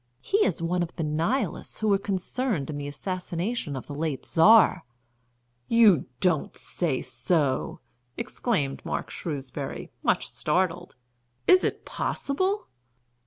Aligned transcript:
He 0.21 0.37
is 0.37 0.63
one 0.63 0.81
of 0.81 0.95
the 0.95 1.03
Nihilists 1.03 1.79
who 1.81 1.87
were 1.89 1.99
concerned 1.99 2.71
in 2.71 2.79
the 2.79 2.87
assassination 2.87 3.75
of 3.75 3.85
the 3.85 3.93
late 3.93 4.25
Czar." 4.25 4.83
"You 5.67 6.05
don't 6.19 6.57
say 6.57 7.03
so!" 7.03 7.81
exclaimed 8.17 8.83
Mark 8.83 9.11
Shrewsbury, 9.11 9.91
much 10.01 10.31
startled. 10.31 10.95
"Is 11.45 11.63
it 11.63 11.85
possible?" 11.85 12.67